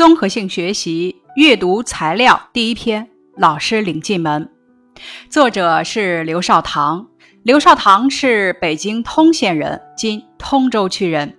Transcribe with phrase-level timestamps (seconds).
[0.00, 3.06] 综合性学习阅读材料第一篇，
[3.36, 4.50] 老师领进门。
[5.28, 7.06] 作者是刘少棠。
[7.42, 11.36] 刘少棠是北京通县人，今通州区人。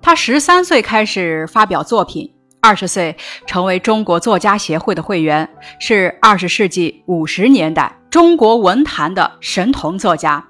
[0.00, 2.32] 他十三岁开始发表作品，
[2.62, 3.14] 二十岁
[3.46, 5.46] 成为中国作家协会的会员，
[5.78, 10.42] 是二十世纪五十年代中国文坛的神童作家，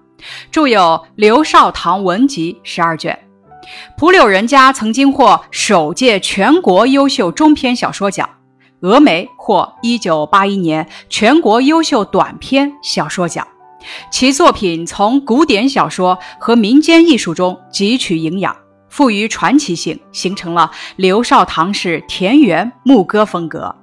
[0.52, 0.80] 著有
[1.16, 3.25] 《刘少棠文集》十二卷。
[3.96, 8.28] 蒲柳人家曾经获首届全国优秀中篇小说奖，
[8.80, 13.46] 峨眉获1981年全国优秀短篇小说奖。
[14.10, 18.56] 其作品从古典小说和民间艺术中汲取营养，
[18.88, 23.74] 富于传奇性，形成了刘少棠式田园牧歌风格。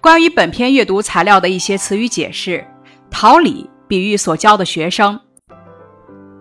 [0.00, 2.66] 关于本篇阅读材料的一些词语解释：
[3.10, 5.18] 桃李比喻所教的学生，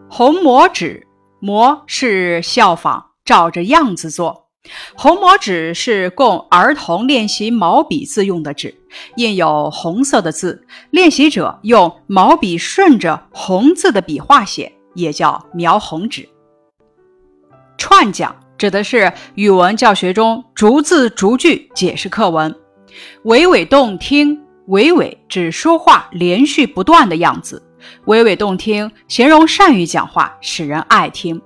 [0.09, 1.07] 红魔纸。
[1.41, 4.47] 模是效仿，照着样子做。
[4.93, 8.75] 红模纸是供儿童练习毛笔字用的纸，
[9.15, 16.29] 印有红色的字，练习者用毛笔顺着红字的笔画写，也叫描红纸。
[17.75, 22.55] 串讲指的是语文教学中逐字逐句解释课文，
[23.23, 27.63] 娓娓动听，娓娓指说话连续不断的样子。
[28.05, 31.41] 娓娓动听，形容善于讲话，使人爱听。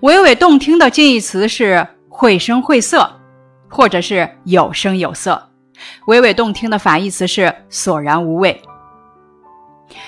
[0.00, 3.20] 娓娓动听的近义词是绘声绘色，
[3.68, 5.50] 或者是有声有色。
[6.06, 8.60] 娓娓动听的反义词是索然无味。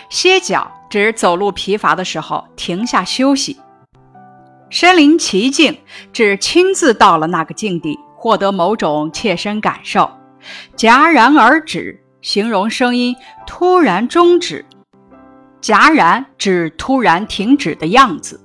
[0.09, 3.59] 歇脚指走路疲乏的时候停下休息。
[4.69, 5.79] 身临其境
[6.13, 10.11] 指亲自到了那个境地，获得某种切身感受。
[10.77, 14.65] 戛然而止，形容声音突然终止。
[15.61, 18.41] 戛然指突然停止的样子，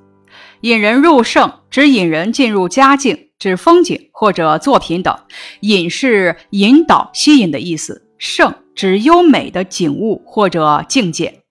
[0.61, 5.17] 引人入胜指引人进入佳境，指风景或者作品等。
[5.61, 11.41] 引是引导、吸引的意思，胜指优美的景物或者境界。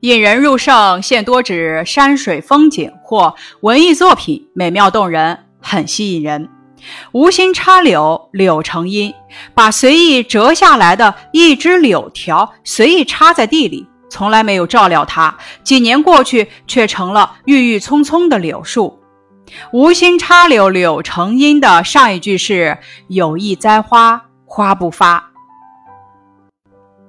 [0.00, 6.48] 引人入胜现多指山水风景或文艺作品，美妙动人，很吸引人。
[7.12, 9.12] 无心插柳，柳成荫，
[9.54, 13.86] 把随意折下来的一枝柳条随意插在地里。
[14.08, 19.00] 从来没有照料它，几年过去，却成了郁郁葱葱的柳树。
[19.72, 22.78] 无心插柳，柳成荫的上一句是
[23.08, 25.30] 有意栽花，花不发。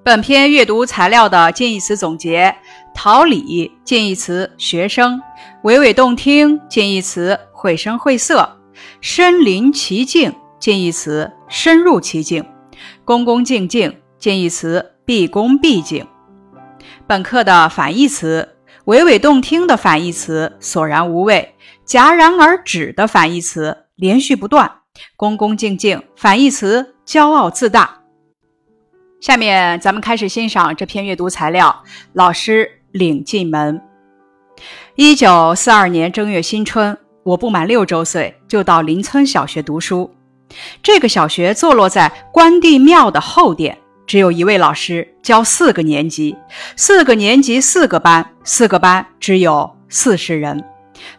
[0.04, 2.56] 本篇阅读材料的近义词总结：
[2.94, 5.22] 桃李近义词学生，
[5.64, 8.58] 娓娓动听近义词绘声绘色，
[9.02, 12.46] 身临其境近义词深入其境，
[13.04, 16.08] 恭恭敬敬近义词毕恭毕敬。
[17.08, 18.56] 本课的反义词：
[18.88, 21.54] 娓娓动听的反义词：索然无味；
[21.88, 24.68] 戛然而止的反义词：连续不断；
[25.16, 28.02] 恭恭敬敬反义词：骄傲自大。
[29.22, 31.84] 下面咱们开始欣赏这篇阅读材料。
[32.12, 33.82] 老师领进门。
[34.96, 40.14] 一九四二年正月新春，我不满六周岁，就到邻村小学读书。
[40.84, 43.78] 这个小学坐落在关帝庙的后殿。
[44.08, 46.36] 只有一位老师教四个年级，
[46.78, 50.64] 四个年级四个班，四个班只有四十人。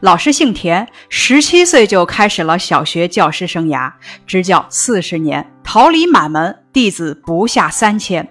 [0.00, 3.93] 老师姓田，十七岁就开始了小学教师生涯，
[4.26, 8.26] 执教四十年，桃李满门，弟子不下三千。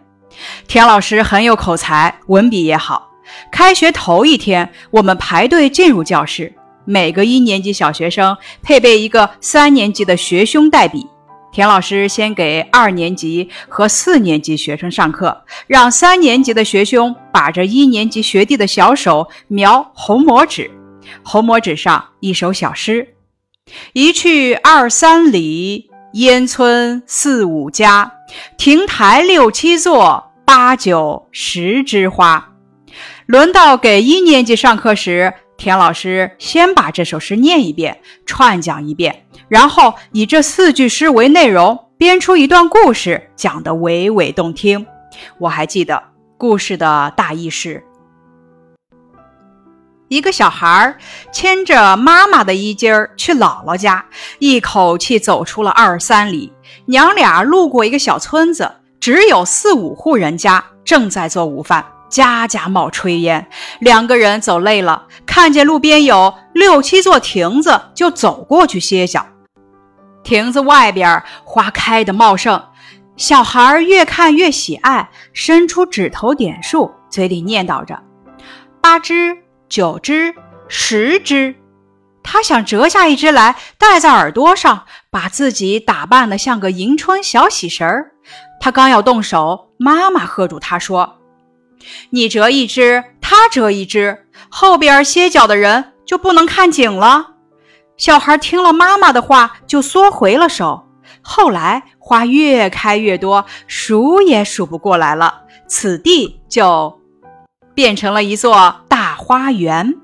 [0.68, 3.12] 田老师很有口才，文笔也好。
[3.52, 6.52] 开学头一天，我们排队进入教室，
[6.84, 11.06] 每个一年级小学生配备一个三年级的学兄代笔。
[11.58, 20.70] 田老师先给二年级和四年级学生上课，让三年级的学兄把着一年级学弟的小手描红模纸，
[21.24, 23.16] 红模纸上一首小诗
[23.94, 28.12] ：“一去二三里，烟村四五家，
[28.56, 32.54] 亭台六七座，八九十枝花。”
[33.26, 39.24] 轮到给一年级上课时，田老师先把这首诗念一遍，串讲一遍。
[39.48, 44.86] 然后以这四句诗为内容，编出一段故事，讲得娓娓动听。
[45.40, 46.04] 我还记得
[46.38, 47.84] 故事的大意是：
[50.10, 50.96] 一个小孩
[51.32, 54.06] 牵着妈妈的衣襟儿去姥姥家，
[54.40, 56.54] 一口气走出了二三里。
[56.86, 58.70] 娘俩路过一个小村子，
[59.00, 63.50] 只有四五户人家正在做午饭，家家冒炊烟。
[63.80, 69.26] 两个人走累了，看见路边有六七座亭子，就走过去歇脚。
[70.28, 72.62] 亭子外边花开的茂盛，
[73.16, 77.98] 小孩越看越喜爱，伸出指头点数，嘴里念叨着
[78.84, 79.38] ：“八只、
[79.70, 80.36] 九只、
[80.68, 81.56] 十只。”
[82.22, 88.12] 他想折下一只来戴在耳朵上，把自己打扮得像个迎春小喜神儿。
[88.60, 91.20] 他刚要动手，妈妈喝住他说
[92.12, 97.36] ：“你折一只，他折一只，后边歇脚的人就不能看景了。”
[97.98, 100.88] 小孩听了妈妈的话，就缩回了手。
[101.22, 107.02] 后来花越开越多，数也数不过来了，此地就
[107.74, 109.96] 变成了一座大花园。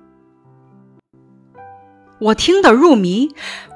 [2.19, 3.29] 我听得入迷，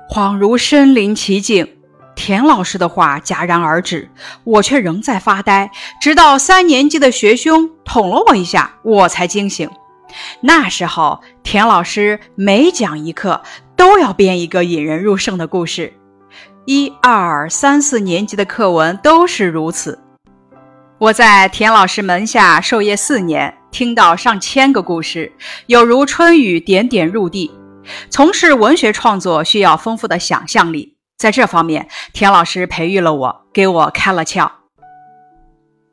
[0.10, 1.76] 恍如身临其境。
[2.16, 4.10] 田老师的话戛然而止，
[4.44, 5.70] 我却仍在发呆，
[6.02, 9.70] 直到三年级的学兄捅了我一下，我才惊醒。
[10.42, 13.42] 那时候，田老师每讲一课
[13.76, 15.94] 都要编一个引人入胜的故事，
[16.66, 20.00] 一二三四年级的课文都是如此。
[21.00, 25.32] 我在田老师门下授业四年，听到上千个故事，
[25.68, 27.52] 有如春雨点点入地。
[28.10, 34.50] 从事文学创作需要丰富的想象力，在这方面，田老师培育了我，给我开了窍。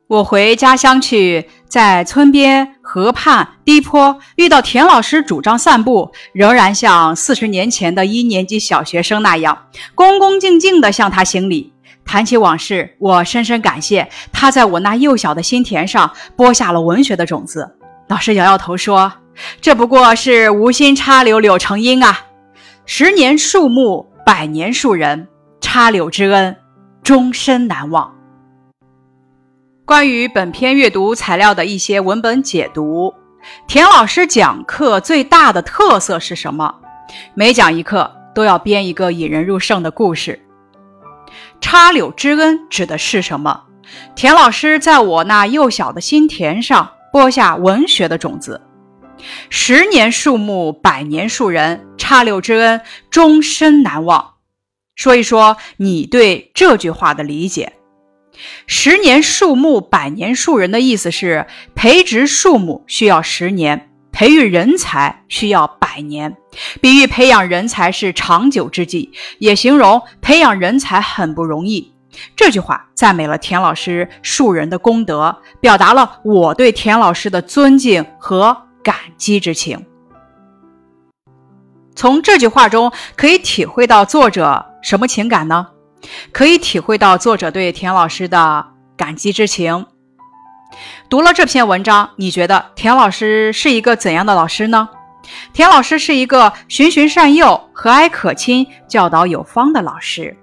[0.07, 9.57] 我回家乡去，在村边、河畔、低坡遇到田老师主张散步，仍然像四十年前的一年级小学生那样，
[9.95, 11.73] 恭恭敬敬地向他行礼。
[12.05, 17.75] 谈起往事，我深深感谢他在我那幼小的心田上播下了文学的种子。
[18.07, 19.11] 老师摇摇头说。
[19.59, 22.21] 这不过是无心插柳柳成荫啊！
[22.85, 25.27] 十年树木，百年树人，
[25.59, 26.55] 插柳之恩，
[27.03, 28.15] 终身难忘。
[29.85, 33.13] 关于本篇阅读材料的一些文本解读，
[33.67, 36.73] 田老师讲课最大的特色是什么？
[37.35, 40.43] 每讲一课都要编一个引人入胜的故事。
[41.61, 43.65] 插柳之恩指的是什么？
[44.15, 48.59] 田老师在我那幼小的心田上播下文学的种子。
[49.51, 52.81] 十年树木，百年树人，插柳之恩，
[53.11, 54.33] 终身难忘。
[54.95, 57.73] 说一说你对这句话的理解。
[58.67, 66.35] 十年树木，百年树人的意思是，培植树木需要十年，培育人才需要百年，
[66.81, 71.93] 比喻培养人才是长久之计，也形容培养人才很不容易。
[72.35, 78.61] 这句话赞美了田老师树人的功德，表达了我对田老师的尊敬和。
[78.85, 79.83] 感激之情，
[81.95, 85.69] 从这句话中可以体会到作者什么情感呢？
[86.31, 88.65] 可以体会到作者对田老师的
[88.97, 89.85] 感激之情。
[91.09, 94.89] 读了这篇文章，你觉得田老师是一个怎样的老师呢？
[95.53, 100.37] 田老师是一个循循善诱、和蔼可亲、教导有方的老师。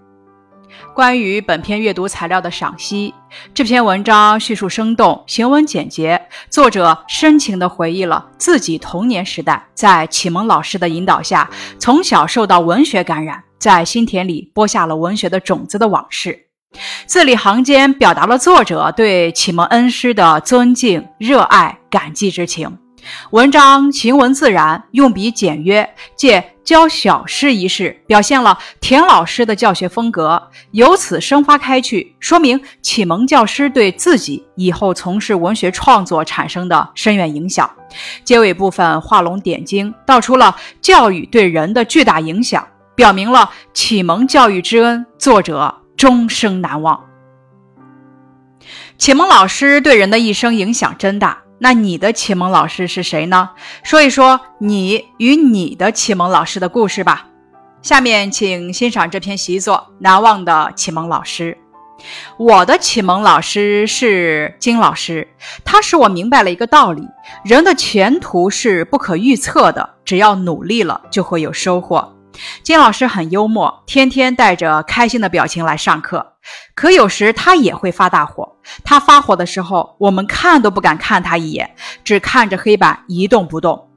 [0.95, 3.15] 关于本篇阅读材料的赏析，
[3.55, 6.21] 这篇文章叙述生动，行文简洁。
[6.51, 11.49] 作者深情地回忆了自己童年时代在启蒙老师的引导下，
[11.79, 16.49] 从小受到文学感染，在心田里播下了文学的种子的往事。
[17.07, 22.77] 字里行间表达了作者对启蒙恩师的尊敬、热爱、感激之情。
[23.31, 37.71] 文章行文自然，用笔简约，借教小诗一事，表现了田老师的教学风格，由此生发开去，说明启蒙教师对自己以后从事文学创作产生的深远影响。
[38.25, 47.05] 结尾部分画龙点睛，道出了教育对人的巨大影响，表明了启蒙教育之恩，作者终生难忘。
[48.99, 51.39] 启蒙老师对人的一生影响真大。
[51.59, 53.51] 那你的启蒙老师是谁呢？
[53.85, 57.29] 说一说你与你的启蒙老师的故事吧。
[57.83, 61.57] 下面请欣赏这篇习作《难忘的启蒙老师》。
[62.37, 65.29] 我的启蒙老师是金老师，
[65.65, 67.07] 他使我明白了一个道理：
[67.45, 72.13] 人的前途是不可预测的，只要努力了，就会有收获。
[72.63, 76.35] 金老师很幽默，天天带着开心的表情来上课。
[76.75, 78.57] 可有时他也会发大火。
[78.85, 81.75] 他发火的时候，我们看都不敢看他一眼，
[82.05, 83.89] 只看着黑板一动不动。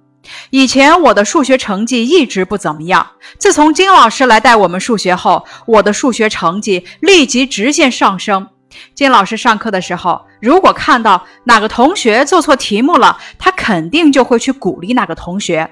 [0.50, 8.48] 以前我的数学成绩一直不怎么样，自从金老师来带我们数学后，我的数学成绩立即直线上升。
[8.94, 15.70] 金老师上课的时候，如果看到哪个同学做错题目了，他肯定就会去鼓励那个同学。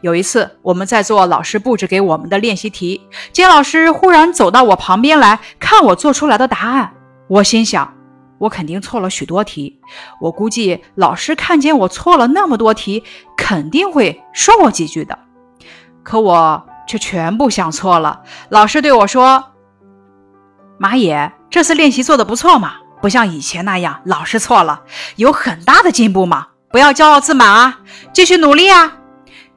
[0.00, 3.00] 有一次，我们在做老师布置给我们的练习题，
[3.32, 6.92] 金老师忽然走到我旁边来看我做出来的答案。
[7.28, 7.94] 我心想，
[8.38, 9.80] 我肯定错了许多题。
[10.20, 13.02] 我估计老师看见我错了那么多题，
[13.36, 15.18] 肯定会说我几句的。
[16.02, 18.22] 可我却全部想错了。
[18.48, 19.52] 老师对我说
[20.78, 24.82] ：“马野，这次练习做的不错嘛，不像以前那样老是错了，
[25.16, 27.80] 有很大的进步嘛，不要骄傲自满啊，
[28.12, 28.98] 继续努力啊。”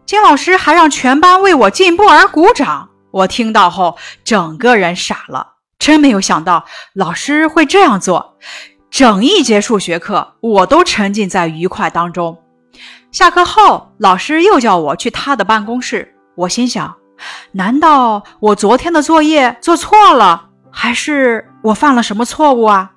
[0.06, 2.90] 金老师还让全班为我进步而鼓掌。
[3.12, 8.38] 我听到后，整个人傻了，真没有想到老师会这样做。
[8.92, 12.38] 整一节数学课，我都沉浸在愉快当中。
[13.12, 16.14] 下课后，老师又叫我去他的办公室。
[16.36, 16.96] 我心想：
[17.54, 22.92] 难道我昨天的作业做错了，还是我犯了什么错误啊？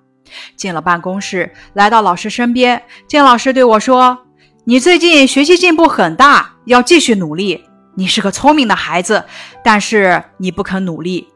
[0.57, 4.27] 进了办公室，来到老师身边，金老师对我说
[4.69, 7.65] ：“你最近学习进步很大，要继续努力。
[7.95, 9.25] 你是个聪明的孩子，
[9.65, 11.27] 但是你不肯努力。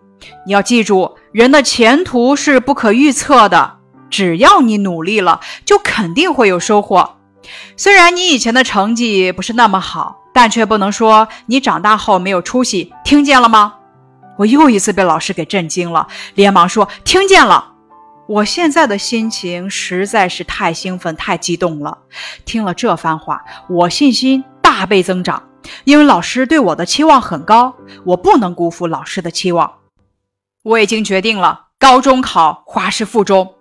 [0.45, 3.79] 你要记住，人的前途是不可预测的。
[4.11, 7.17] 只要你努力了，就肯定会有收获。”
[7.75, 12.93] 虽然你以前的成绩不是那么好，但却不能说你长大后没有出息。
[13.03, 13.77] 听见了吗？
[14.37, 17.71] 我又一次被老师给震惊了，连忙说：“听见了。”
[18.27, 21.99] 我现在的心情实在是太兴奋、太激动了。
[22.45, 25.43] 听了这番话，我信心大倍增长，
[25.85, 27.75] 因为老师对我的期望很高，
[28.05, 29.71] 我不能辜负老师的期望。
[30.63, 33.55] 我已经决定了，高中考华师附中。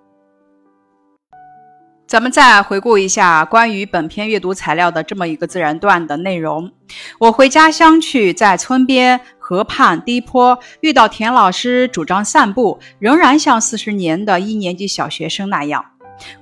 [2.11, 6.69] 咱们再回顾一下关于本篇阅读材料的这么一个自然段的内容。
[7.17, 15.85] 我回家乡去，在村边河畔低坡遇到田老师，主张散步，仍然像四十年的一年级小学生那样，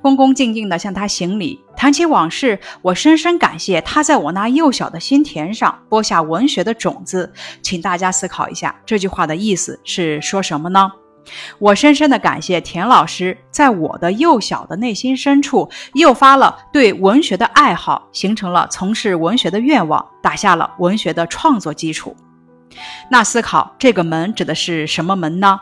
[0.01, 1.59] 恭恭敬敬地向他行礼。
[1.77, 7.31] 谈起往事，我深深感谢他在我那幼小的心田上播下文学的种子。
[7.61, 10.89] 请大家思考一下，这句话的意思是说什么呢？
[11.59, 22.15] 我深深的感谢田老师，在我的幼小的内心深处诱发了对文学的爱好，形成了从事文学的愿望，打下了文学的创作基础。
[23.09, 25.59] 那思考这个门指的是什么门呢？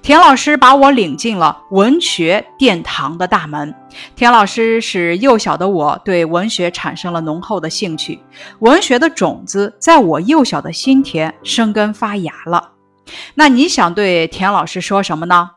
[0.00, 3.74] 田老师把我领进了文学殿堂的大门。
[4.14, 8.20] 田老师使幼小的我对文学产生了浓厚的兴趣，
[8.60, 12.75] 文学的种子在我幼小的心田生根发芽了。
[13.34, 15.50] 那你想对田老师说什么呢？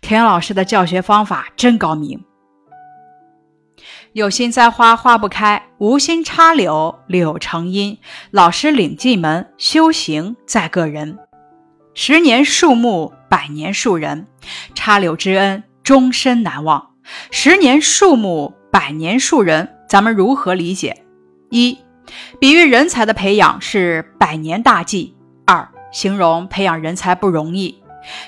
[0.00, 2.24] 田老师的教学方法真高明。
[4.14, 7.98] 有心栽花花不开，无心插柳柳成荫。
[8.30, 11.18] 老师领进门，修行在个人。
[11.94, 14.26] 十年树木，百年树人，
[14.74, 16.94] 插柳之恩终身难忘。
[17.30, 21.04] 十年树木，百年树人，咱们如何理解？
[21.50, 21.78] 一，
[22.40, 25.14] 比喻人才的培养是百年大计。
[25.90, 27.82] 形容培养人才不容易，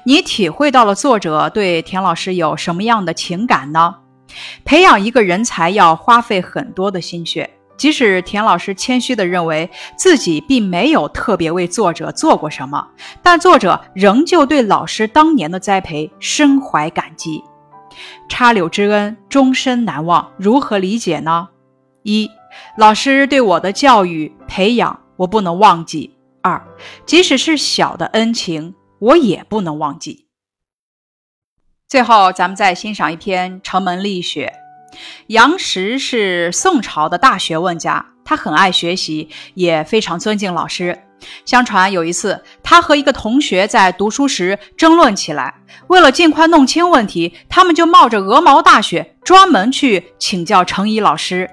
[0.04, 3.96] 你体会到了作者对田老师有什么样的情感呢？
[4.64, 12.86] 培养一个人才要花费很多的心血，即使田老师谦虚地认为自己并没有特别为作者做过什么，
[13.22, 17.42] 但作者仍旧对老师当年的栽培深怀感激。
[18.28, 20.30] 插柳之恩，终身难忘。
[20.36, 21.48] 如何理解呢？
[22.04, 22.30] 一，
[22.78, 26.16] 老师对我的教育培养，我不能忘记。
[26.42, 26.62] 二，
[27.04, 30.26] 即使是小的恩情，我也不能忘记。
[31.86, 34.52] 最后，咱们再欣赏一篇《城门立雪》。
[35.28, 41.02] 杨时是宋朝的大学问家，他很爱学习，也非常尊敬老师。
[41.44, 45.54] 相传有一次，他和一个同学在读书时争论起来，
[45.88, 51.50] 为了尽快弄清问题，他们就冒着鹅毛大雪，专门去请教程颐老师。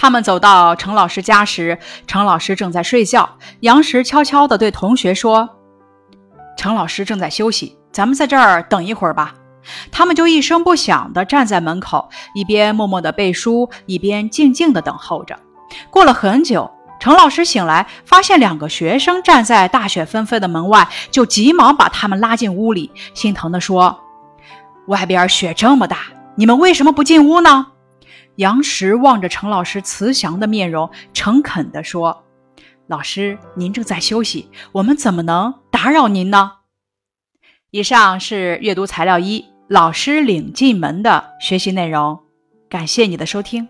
[0.00, 3.36] 他们走到程老师家时，程老师正在睡觉。
[3.60, 5.46] 杨石悄悄地对同学说
[6.56, 9.34] ：“程老师正在休息，咱们在这儿等一会儿吧。”
[9.92, 15.38] 他们就一声不响地站在门口，一边默默地背书，一边静静地等候着。
[15.90, 24.00] 过了很久，程老师醒来，发现两个学生站在大雪纷飞的门外，就急忙把他们拉进屋里，心疼地说
[24.88, 25.98] ：“外边雪这么大，
[26.36, 27.66] 你们为什么不进屋呢？”
[28.36, 32.24] 杨石望着程老师慈祥的面容，诚恳地说
[32.88, 36.52] ：“老师，您正在休息，我们怎么能打扰您呢？”
[37.70, 42.20] 以上是阅读材料一，老师领进门的学习内容。
[42.68, 43.68] 感谢你的收听。